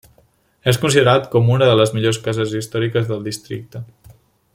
És 0.71 0.79
considerat 0.85 1.27
com 1.35 1.51
una 1.55 1.67
de 1.71 1.75
les 1.81 1.93
millors 1.97 2.19
cases 2.29 2.57
històriques 2.61 3.09
del 3.13 3.21
districte. 3.29 3.83